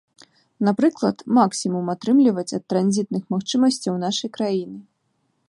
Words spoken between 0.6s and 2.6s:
Напрыклад, максімум атрымліваць